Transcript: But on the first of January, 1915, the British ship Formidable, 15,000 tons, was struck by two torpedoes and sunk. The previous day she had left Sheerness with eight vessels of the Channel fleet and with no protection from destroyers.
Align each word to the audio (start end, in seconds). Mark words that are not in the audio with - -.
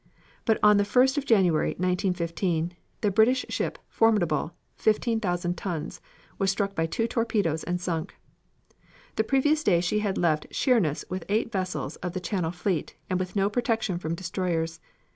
But 0.45 0.57
on 0.63 0.77
the 0.77 0.83
first 0.83 1.15
of 1.19 1.27
January, 1.27 1.73
1915, 1.77 2.73
the 3.01 3.11
British 3.11 3.45
ship 3.49 3.77
Formidable, 3.87 4.55
15,000 4.77 5.55
tons, 5.55 6.01
was 6.39 6.49
struck 6.49 6.73
by 6.73 6.87
two 6.87 7.07
torpedoes 7.07 7.63
and 7.65 7.79
sunk. 7.79 8.15
The 9.15 9.23
previous 9.23 9.63
day 9.63 9.79
she 9.79 9.99
had 9.99 10.17
left 10.17 10.47
Sheerness 10.49 11.05
with 11.07 11.23
eight 11.29 11.51
vessels 11.51 11.97
of 11.97 12.13
the 12.13 12.19
Channel 12.19 12.49
fleet 12.49 12.95
and 13.11 13.19
with 13.19 13.35
no 13.35 13.47
protection 13.47 13.99
from 13.99 14.15
destroyers. 14.15 14.79